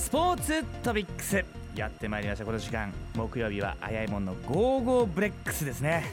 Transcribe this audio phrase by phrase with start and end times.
[0.00, 1.44] スポーツトピックス。
[1.76, 2.46] やってまいりました。
[2.46, 6.06] この時間木曜日は早いもんの Go Go BREX ですね。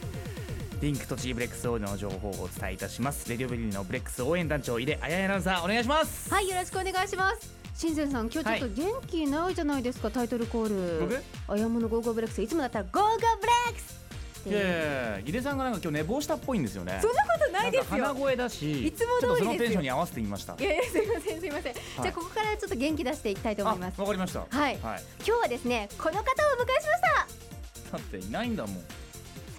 [0.81, 3.27] リンク栃木ブレックス応援の情報をお伝えいたします。
[3.29, 6.31] レディオベリーのブレックス応援団長井出彩アナウンサーお願いします。
[6.31, 7.51] はいよろしくお願いします。
[7.73, 10.99] 新前さん今日ちょっと元気ないじゃないですか、タイトルコール。
[10.99, 11.23] 僕？
[11.47, 14.05] あやいもんの Go Go BREX いつもだったら Go Go BREX
[14.45, 14.71] いやいやい
[15.13, 16.99] や井出さんがなんか今日寝坊したっぽいんですよね。
[17.01, 17.85] そんなことないですよ。
[17.89, 20.55] 鼻声だしいつも通りそのテンションに合わせてみました。
[20.59, 23.95] いやいやすいませんすいません、じゃあここからちょっと元気出していきたいと思います。
[23.97, 24.39] あわかりました。
[24.39, 24.49] はい。
[24.51, 24.77] はい。
[24.79, 26.23] 今日はですねこの方を
[26.59, 27.97] お迎えしました。
[27.97, 28.75] だっていないんだもん。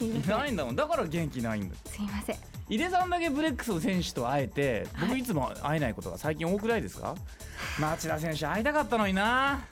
[0.04, 0.76] いないんだもん。
[0.76, 2.36] だから元気ないんだすいません。
[2.70, 7.14] 井出さんだけブレックスの選手と会えて僕いつも会えないことが最近多くないですか？
[7.80, 9.64] 町田選手会いたかったのにな。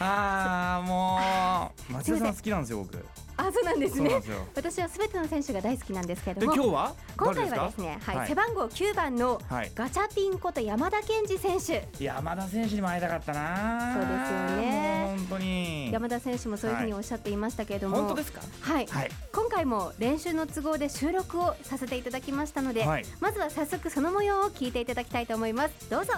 [0.00, 1.92] あーもう。
[1.94, 3.04] 町田さん好きなんですよ僕
[3.40, 4.20] あそうなんですね。
[4.56, 6.94] 私はすべての選手が大好きなんですけれどもで今日は？
[7.16, 8.28] 今回はですね、はいはい。
[8.28, 9.70] 背番号9番のはい。
[9.74, 11.88] ガチャピンこと山田健二選手。
[12.02, 13.94] 山田選手にも会いたかったな。
[13.94, 15.14] そうですよね。
[15.18, 15.92] 本当に。
[15.92, 18.40] 山田選手もそういうふうにおっしゃっていましたけれども、本当ですか？
[18.60, 19.10] はい、はい。
[19.32, 23.04] 今回も練習の都合で収録をさせていただきましたので、はい。
[23.20, 25.88] まずは早速その模様を聞いていただきたいと思います。
[25.88, 26.14] どうぞ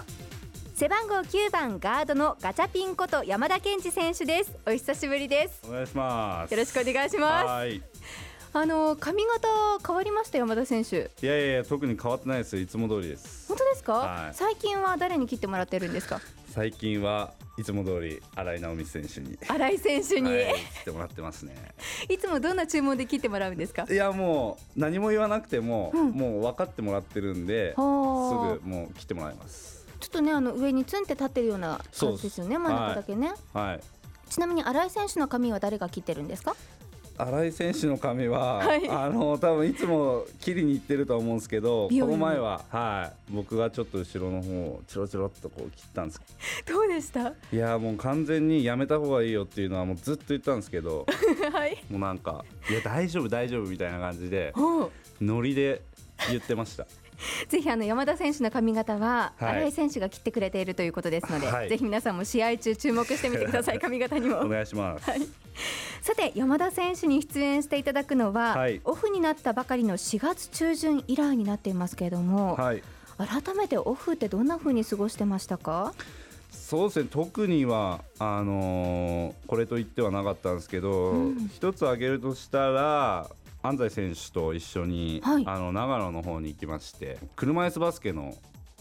[0.81, 6.51] 背番号9番ガードのガチャピンこと山田健二選手ですお久しぶりですお願いします。
[6.53, 7.77] よろしくお願いしますはい。
[7.77, 7.83] い
[8.55, 9.47] あの髪型
[9.87, 13.47] 変わりました山田選手やいやいや特に変わってないですよいつも通りです。
[13.49, 16.19] 本当ですか、はい最近は誰に切ってもらってるんですか？
[16.49, 19.39] 最近はいつも通り新井直美選手に。
[19.47, 21.57] 新井選手に、はいい、来てもらってますね。
[22.19, 23.85] つもどんな注文で切ってもらうんですか？
[23.87, 29.79] いやもう何も言わなくても、うんもう分かってもらってるんで、すはあぐもう来てもらいます。
[30.01, 32.41] ちょっとねあの上にツンって立ってるような感じです。
[32.41, 33.81] よね真ん中だけね、はい。
[34.31, 36.57] ちなみに新井選手の髪は誰が切ってるんですか？
[37.19, 38.89] 新井選手の髪は、 はい。
[38.89, 43.33] あの多分いつも切りに行ってると思うんですけど、この前ははい。
[43.33, 46.21] 僕がちょっと後ろの方をチロチロっとこう切ったんです。
[46.67, 47.35] どうでした？
[47.53, 51.05] いやもう完全にやめた方がいいよっていうのはもうずっと言ったんですけど。
[51.53, 51.77] はい。
[51.91, 54.55] もうなんかいや大丈夫大丈夫みたいな感じで
[55.21, 55.83] ノリで
[56.29, 56.87] 言ってました。
[57.49, 59.57] ぜひあの山田選手の髪型ははい。
[59.57, 61.69] 新井選手が切ってくれているということですので、はい。
[61.69, 63.79] ぜひ皆さんも試合中注目してみてください。
[63.81, 64.39] 髪型にも。
[64.39, 65.05] お願いします、
[66.01, 68.81] さて山田選手に出演していただくのは、はい。
[68.85, 72.83] オフになったばかりの4月中旬以来になっていますけれども、はい。
[73.19, 75.93] 改めてオフってどんな風に過ごしてましたか？
[76.51, 77.09] そうですね。
[77.11, 81.51] 特にはあのーこれと言ってはなかったんですけど、うん。
[81.55, 83.29] 一つ挙げるとしたら
[83.63, 85.45] 安西選手と一緒に、はい。
[85.47, 88.35] あの長野の方に行きまして車椅子バスケの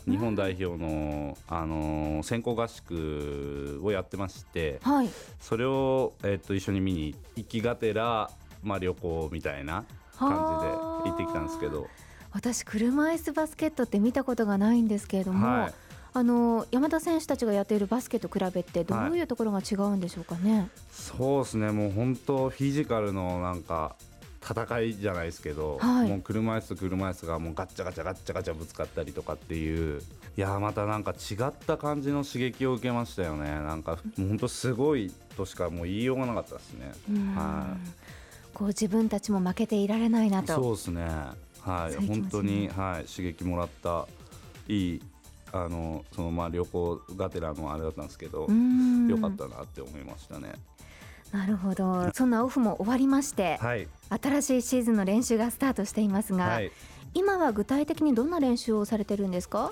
[0.05, 5.09] 日本代表の、あのー選考合宿をやってましてはい。
[5.39, 8.29] それを、えっと一緒に見に行きがてら、
[8.63, 9.85] まあ、旅行みたいな
[10.17, 11.87] 感じで行ってきたんですけど、
[12.31, 15.73] 私車椅子バスケットって見たことがないんですけれども、はい、
[16.13, 21.71] あの山田選手たちがやっているバスケと比べてどういうところが違うんでしょうかね、そうですね。
[21.71, 23.95] もう本当フィジカルのなんか
[24.49, 26.09] 戦いじゃないですけど、はい。
[26.09, 30.01] もう車椅子と車椅子がもうガッチャガチャガッチャガチャぶつかったりとかっていう
[30.37, 33.49] いやーまたなんか違った感じの刺激を受けましたよね。
[33.49, 36.91] なんか本当すごいとしかもう言いようがなかったですね。
[37.11, 37.35] うん。
[37.35, 37.77] は
[38.53, 40.53] こう自分たちも負けていられないなと。
[40.55, 41.03] そうですね。
[41.61, 41.93] はい。
[41.93, 44.07] そういう本当に、はい、刺激もらった
[44.67, 45.01] いい
[45.51, 49.07] あのそのまあ旅行がてらのあれだったんですけど、うん。
[49.07, 50.53] よかったなって思いましたね。
[51.31, 52.09] なるほど。
[52.13, 56.71] そんなオフも終わりまして、はい、新しいシーズンの練習がスタートしていますが、はい。
[57.13, 59.69] 今は具体的にどんな練習をされてるんですか？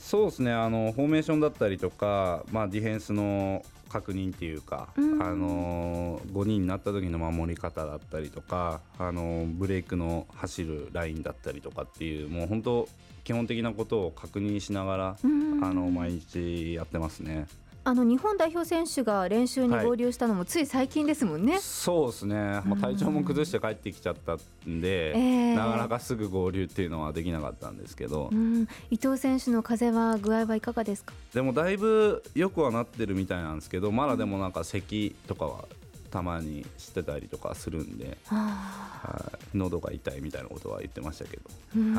[0.00, 0.52] そうですね。
[0.52, 5.22] あのフォーメーションだったりとか、まあ、ディフェンスの確認っていうか、うん。
[5.22, 12.88] あの5人になった時の守り方だったりとか、あのブレイクの走るラインだったりとかっていうもう本当
[13.22, 15.64] 基本的なことを確認しながら、うん。
[15.64, 17.46] あの毎日やってますね。
[17.86, 22.34] あの日本代表選手が練習に合流したのもつい最近ですもんね、そうですね、
[22.64, 25.20] まあ、体調も崩して帰ってきちゃったんで、え
[25.52, 25.54] え。
[25.54, 31.12] なかなかすぐ合流っていうのはできなかったんですけど、うん、伊藤選手の風は具合はいかがですか？
[31.34, 35.64] でもだいぶ良くはなってるみたいなんですけどまだでもなんか咳とかは
[36.14, 39.58] たまにしてたりとかするんで、あはい。
[39.58, 41.42] 喉が痛いみたいなことは言ってましたけど、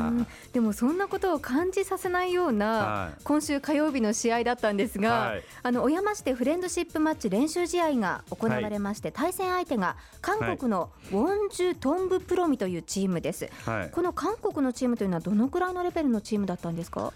[0.02, 0.54] はい。
[0.54, 3.22] でもそんなことを感じさせないようなはい。
[3.26, 5.44] 今週火曜日の試合だったんですが、はい。
[5.64, 17.12] あの小山市でフレンドシップマッチ練習試合が行われまして、対戦相手が韓国のウォンジュトンブプロミというチームです、はい、この韓国のチームというのはどのくらいのレベルのチームだったんですか？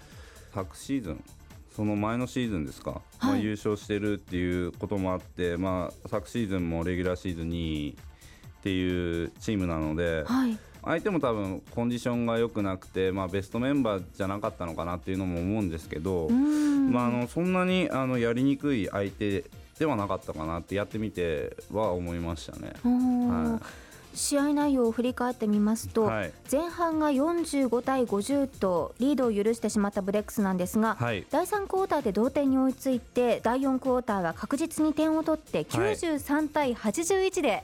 [0.53, 1.23] 昨シーズン
[1.79, 3.25] その前のシーズンですか、はい。
[3.25, 10.57] まあ、優勝してるっていうこともあって、まあ、昨シーズンもレギュラーシーズン2位っていうチームなので、はい。
[10.83, 19.45] 相手も多分コンディションが良くなくて、まあ、ベストメンバーじゃなかったのかなっていうのも思うんですけど、まあ、あのそんなにあのやりにくい相手
[19.77, 22.73] ではなかったかなってやってみては思いましたね。
[22.83, 37.63] はい試合内容を振り返ってみますと、はい、前半が45対50とリードを許してしまったブレックスなんですが、はい、第3クォーターで同点に追いついて第4クォーターは確実に点を取って93対81で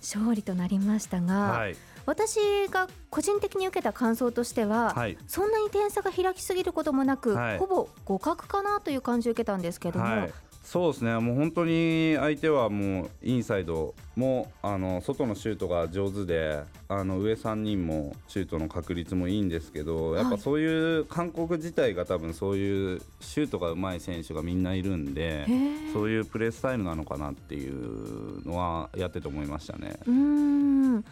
[0.00, 1.34] 勝利となりましたが。
[1.34, 1.76] はい。
[2.06, 2.38] 私
[2.70, 10.32] が個人的に受けた感想としては、はい、そんなに点差が開きすぎることもなく、はい、ほぼ互角かなという感じを受けたんですけども、はい、
[10.64, 25.46] そうですね、もう本当に相手はもうインサイドもあの外のシュートが上手であの上3人もシュートの確率もいいんですけどやっぱそういう韓国自体が多分そういうシュートが上手い選手がみんないるんで
[25.92, 29.98] そういうプレースタイルなのかなっていうのはやってて思いましたね。
[30.06, 31.04] うん。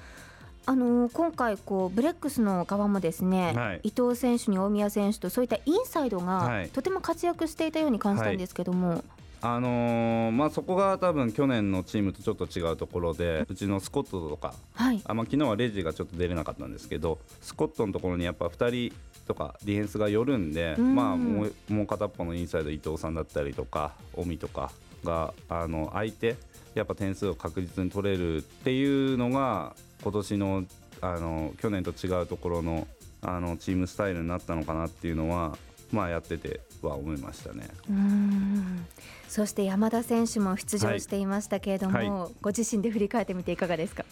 [0.65, 8.89] あのー、今回こうブレックスの側もですね、はい、伊藤選手に大宮選手とそういったインサイドがとても活躍していたように感じたんですけども。
[8.91, 9.03] はい
[9.44, 18.97] あのー、まあ、そこが多分去年のチームとちょっと違うところでうちのスコットとか、はい、あまあ、昨日はレジがちょっと出れなかったんですけどスコットのところにやっぱ2人
[19.27, 20.94] とかディフェンスが寄るんで、ん。
[20.94, 24.71] まあ、もうもう片っぽのインサイド伊藤さんだったりとか尾身とか
[25.05, 26.37] があの相手
[26.75, 30.65] やっぱ点数を確実に取れるっていうのが今年の
[31.00, 32.87] あの去年と違うところの
[33.23, 35.56] あのチームスタイルになったのかなっていうのは、
[35.93, 37.69] まあ、やってては思いましたね。
[37.89, 38.87] うん。
[39.29, 42.09] そして山田選手も出場していましたけれども、はい。
[42.09, 44.05] はい、ご自身で振り返ってみていかがですか？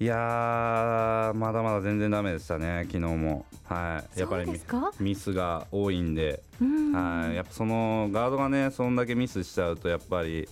[0.00, 4.50] いやまだまだ全然だめでしたね、昨日も、はい、やっぱり
[4.98, 7.36] ミスが多いんで、はい。
[7.36, 10.48] やっぱそのガードがね、そんだけミスしちゃうと、やっぱり、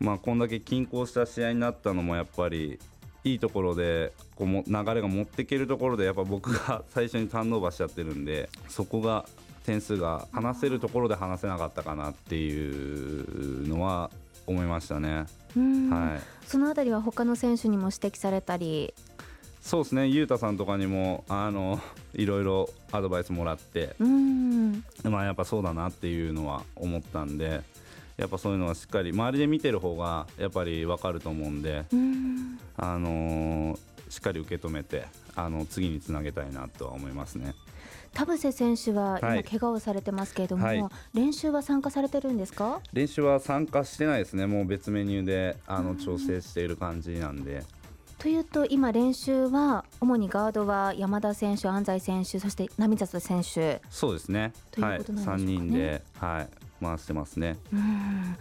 [0.00, 2.78] まあ、こんだけ均衡した試合になったのも、やっぱり
[3.22, 9.24] いいところでこうも流れが持っていけるところでやっぱ僕が最初にターンオーバーしちゃってるんでそこが
[9.64, 14.10] 点数が離せるところで離せなかったかなっていうのは
[14.46, 15.26] 思いましたね。
[15.56, 18.94] はい、そのあたりは他の選手にも指摘されたり？
[19.62, 21.80] そうですね、裕太さんとかにもあの
[22.12, 23.96] いろいろアドバイスもらって、
[25.02, 27.62] まあ、やっぱそうだなっていうのは思ったんで、
[28.18, 32.58] やっぱそういうのはしっかり周りで見てる方がやっぱり分かると思うんで、ん。
[32.76, 33.78] あのー、
[34.10, 37.54] しっかり受け止めてあの次につなげたいなとは思いますね。
[38.14, 42.80] 田臥選手は今、怪我をされてますけれども、はい、練習は参加されてるんですか？
[42.92, 47.64] 練習は参加してないですね、もう別メニューであの調整している感じなんで。
[48.18, 53.82] というと今、練習は主にガードは山田選手、安西選手そして並里選手。
[53.90, 56.48] そうですね、ということなんでしょうかね、はい、3人で、はい、
[56.82, 57.56] 回してますね。
[57.72, 58.36] うん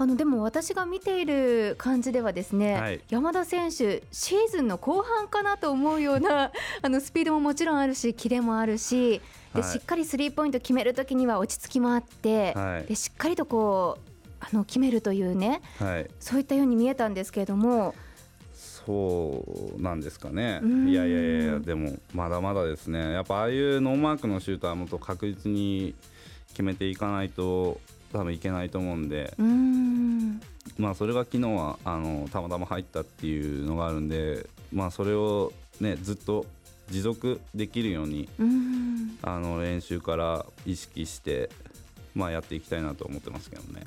[0.00, 6.52] あのでも私が見ている感じではですね、はい、山田選手シーズンの後半かなと思うような
[6.82, 9.20] あのスピードももちろんあるしキレもあるし
[9.54, 17.94] で、しっかりスリーポイント決めるときには落ち着きもあって、はい、でしっかりとこうあの決めるというね、はい、そういったように見えたんですけれども。
[18.54, 25.94] そうなんですかね、いやいやいや、でもまだまだですね、やっぱああいうノーマークのシュートはもっと確実に
[26.52, 27.78] 決めていかないと
[28.12, 29.34] 多分いけないと思うんで。
[30.76, 36.46] まあそれが昨日はあのたまたま入ったっていうのがあるんでまあそれをねずっと
[36.90, 38.28] 持続できるように
[39.22, 41.50] あの練習から意識して
[42.14, 43.86] まあやっていきたいなと思ってますけどね。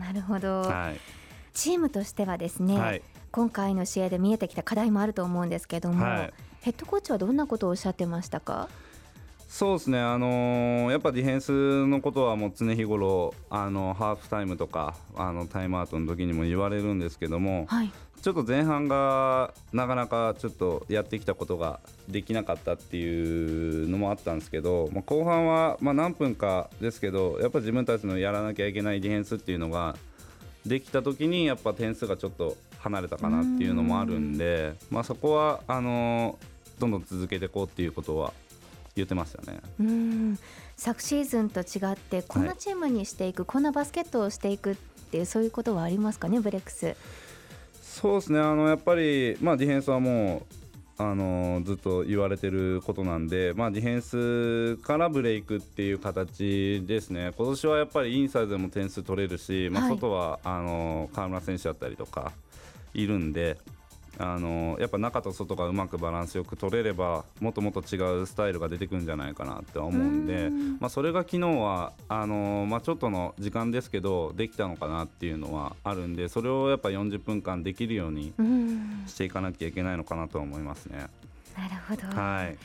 [0.00, 1.00] なるほど、はい、
[1.54, 8.68] チームとしてはですね、はい、今回の試合で見えてきた課題もあると思うんですけども、はい、ヘッドコーチはどんなことをおっしゃってましたか？
[9.48, 29.96] そうですね、あのー、やっぱディフェンスのことはもう常日頃あのハーフタイムとかあのタイムアウトの時にも言われるんですけども、はい、ちょっと前半がなかなかちょっとやってきたことができなかったっていうのもあったんですけど、まあ、後半はま何分かですけどやっぱ自分たちのやらなきゃいけないディフェンスっていうのが
[30.66, 38.32] できた時にやっぱ点数がちょっと離れたかなっていうのもあるんでまあ、そこはあのー、どんどん続けていこうっていうことは
[38.96, 39.60] 言ってましたね。
[39.78, 40.38] うん。
[40.76, 44.76] 昨シーズンと違ってこんなチームにしていく、はい、こんなバスケットをしていくっ
[45.10, 46.96] ていうそういうことはありますかねブレックス。
[47.82, 48.40] そうですね。
[48.40, 50.56] あのやっぱり、まあ、ディフェンスはもう
[50.98, 62.32] あのずっと言われてることなんで、まあ、ディフェンスからブレイクっていう形ですね、今年はやっぱりインサイドでも点数取れるし、まあ、外は、はい、あの河村選手だったりとか
[62.94, 63.58] いるんで、
[64.18, 78.32] あのやっぱ中と外がうまくバランスよく取れればもっともっと違うスタイルが出てくるんじゃないかなって思うんでまあ、それが昨日はあの、まあ、ちょっとの時間ですけどできたのかなっていうのはあるんでそれをやっぱ40分間できるように
[79.06, 81.06] していかなきゃいけないのかなと思いますね。
[81.56, 82.58] なるほど、はい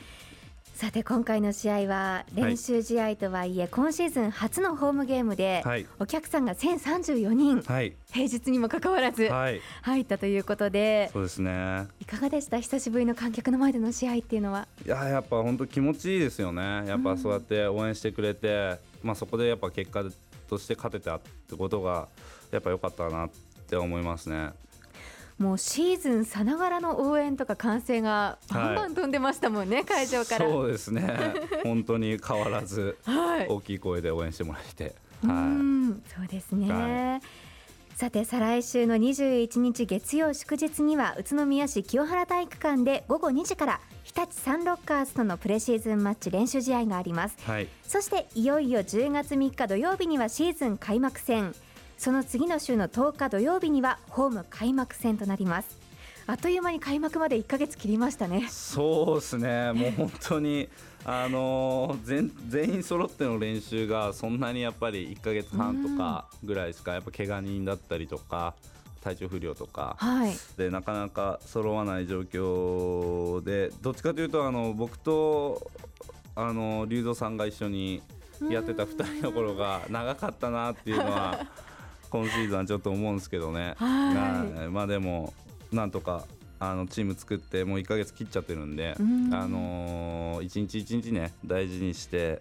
[0.81, 5.63] さて今回の試合は練習試合とはいえ、はい、今シーズン初のホームゲームで、
[5.99, 11.85] お客さんが1034人、はい、平日にもかかわらず入ったということで、そうですね。
[11.99, 12.59] いかがでした？
[12.59, 14.67] 久しぶりの観客の前での試合っていうのは。
[14.83, 16.63] いややっぱ本当気持ちいいですよね。
[16.87, 20.03] やっぱそうやって応援してくれて、うん、まあ、そこでやっぱ結果
[20.49, 22.07] として勝てたってことが
[22.49, 23.29] やっぱ良かったなっ
[23.69, 24.49] て思いますね。
[25.41, 30.47] もうシーズンさながらの応援とか歓声がバンバン飛んでましたもんね、はい、会場から。
[30.47, 31.33] そうですね。
[31.65, 32.97] 本当に変わらず
[33.49, 34.95] 大きい声で応援してもらえて、
[35.25, 37.21] はい、そうですね、はい、
[37.95, 51.55] さて再来週の21日月曜祝日には宇都宮市清原体育館で午後2時から日立サンロッカーズとのプレシーズンマッチ練習試合があります、はい、そしていよいよ10月3日土曜日にはシーズン開幕戦
[52.01, 55.77] その次の週の10日土曜日にはホーム開幕戦となります。
[56.25, 58.47] あっという間に開幕まで1か月切りましたね。
[58.49, 59.71] そうですね。
[59.71, 60.67] もう本当に
[61.05, 68.55] あの全全員揃っての練習がそんなにやっぱり1か月半とかぐらいしかやっぱ怪我人だったりとか
[69.03, 75.69] 体調不良とか、はい、でなかなか揃わない状況でどっちかというとあの僕と
[76.33, 78.01] あの龍造さんが一緒に
[78.49, 81.45] やってた2人の頃が長かったなっていうのは
[82.11, 85.33] 今シーズンはちょっと思うんですけどね、はい、まあでも
[85.71, 86.25] なんとか
[86.59, 89.33] あのチーム作ってもう1か月切っちゃってるんで、ん。
[89.33, 92.39] あのー、一日一日ね大事にして、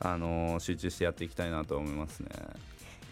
[0.00, 2.30] あのー、集中してやっていきたいなと思いますね。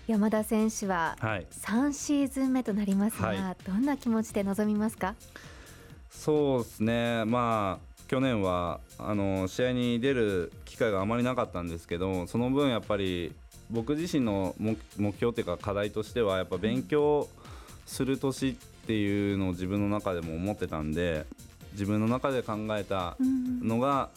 [0.06, 5.14] 山田選手は3シーズン目となりますが、はい、どんな気持ちで臨みますか？
[6.10, 13.32] そうですね、まあ、去年はあの試合に出る機会があまりなかったんですけどその分やっぱり
[13.70, 14.76] 僕自身の目
[15.14, 17.28] 標というか課題としてはやっぱ勉強
[17.86, 18.54] する年っ
[18.86, 21.26] ていうのを自分の中でも思ってたんで
[21.72, 23.16] 自分の中で考えた
[23.62, 24.10] のが、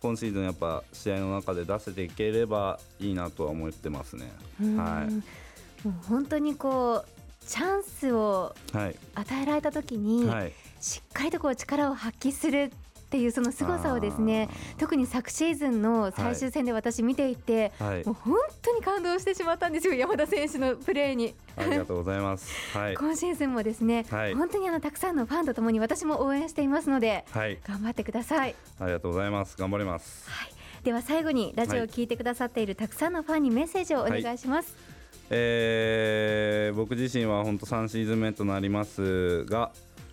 [0.00, 4.32] 今シーズンやっぱ試合の中で出せていければいいなとは思ってますね。
[4.76, 12.72] はい、もう本当にこうチャンスを与えられた時に、はい、しっかりとこう力を発揮する
[13.10, 14.48] っていうその凄さをですね
[14.78, 21.34] 特に昨シーズンの最終戦で私見ていて、はい、もう本当に感動してしまったんですよ山田選手のプレーに。
[21.56, 28.54] ありがとうございます、はい、今シーズンもですね、はい、本当にあのたくさんのファンとともに私も応援していますので、はい、頑張ってください。
[28.78, 29.56] ありがとうございます。
[29.58, 30.52] 頑張ります、はい、
[30.84, 34.76] では最後にラジオを聞いてくださっているたくさんのファンにメッセージをお願いします、
[35.30, 39.72] えー、僕自身は本当3シーズン目となりますが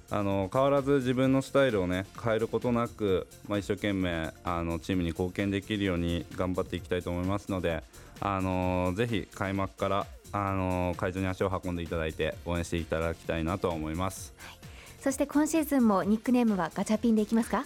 [0.09, 7.83] あの変わらず自分のスタイルをね変えることなく、まあ、一生懸命あのチームに貢献できるように頑張っていきたいと思いますので
[8.21, 14.57] あのぜひ開幕からあの会場に足を運んでいただいて応援していただきたいなと思います、はい、
[15.01, 17.65] そして今シーズンもニックネームはガチャピンでいきますか？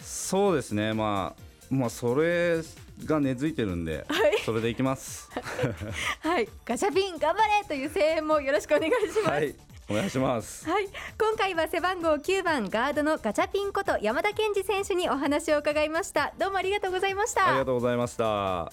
[0.00, 0.92] そうですね。
[0.92, 2.60] まあまあそれ
[3.04, 5.30] が根付いてるんで、はい、それでいきます。
[6.20, 6.48] はい。
[6.64, 9.54] ガチャピン頑張れという声援もよろしくお願いします、はい
[9.88, 10.68] お願いします。
[10.68, 10.86] はい。
[11.18, 16.32] 今回は背番号9番ガードのガチャピンこと山田健二選手にお話を伺いました。
[16.38, 17.48] どうもありがとうございました。
[17.48, 18.72] ありがとうございました。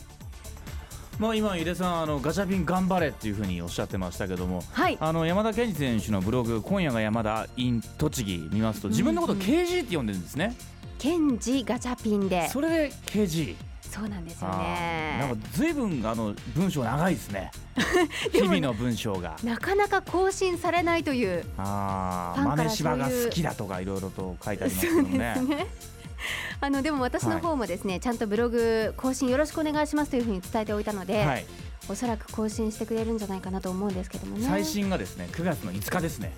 [1.19, 10.55] まあ、今、井出さんあのガチャピン頑張れっていうふうにおっしゃってましたけども、はい、あの山田健二選手のブログ「今夜が山田 in 栃木」見ますと自分のこと KG って呼んでるんですね。
[10.97, 12.47] 健二ガチャピンで。
[12.49, 13.55] それで KG
[13.91, 15.17] そうなんですよね。
[15.19, 17.51] なんかずいぶんあの文章長いですね。
[18.31, 19.35] 日々の文章が。
[19.43, 25.35] なかなか更新されないというああマネしばが好きだとかいろいろと書いてありますけどね。
[26.61, 31.45] あのでも私の方もですね、はい、ちゃんとブログ更新よろしくお願いしますというふうに伝えておいたので、はい、
[31.89, 34.45] おそらく更新してくれるんじゃないかなと思うんですけどもね。
[34.47, 36.31] 最新がですね9月の5日ですね。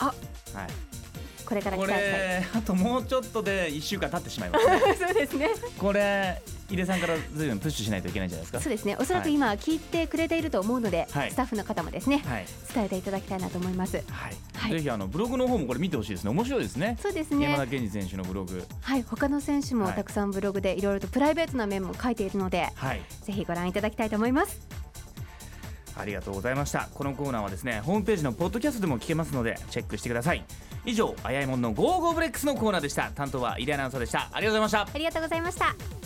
[0.00, 0.14] あはい。
[1.46, 5.48] これから期待したいあともうちょっとで1週間経ってしまいます、ね、 そうですね。
[5.78, 8.60] これ井出さんからずいぶんプッシュしないといけないんじゃないですか。
[8.60, 8.96] そうですね。
[8.98, 14.04] おそらく今聞いてくれていると思うので、はい、スタッフの方もですね、はい、伝えていただきたいなと思います、はい。
[14.54, 16.30] はい、ぜひあのブログの方もこれ見てほしいですね。
[16.30, 16.96] 面白いですね。
[17.02, 17.44] そうですね。
[17.44, 18.64] 山田健二選手のブログ。
[18.80, 19.02] はい。
[19.02, 24.60] 他の選手もたくさんブログでいろいろとプライベートな面も書いているので、はい、ぜひご覧いただきたいと思います。
[25.96, 26.88] ありがとうございました。
[26.94, 30.44] このコーナーはですねホームページのポッドキャストでも聞けますのでチェックしてください。
[30.86, 33.10] 以上あやいもんの Go Go BREX のコーナーでした。
[33.10, 34.30] 担当は入江アナウンサーでした。
[34.32, 34.80] ありがとうございました。
[34.94, 35.99] ありがとうございました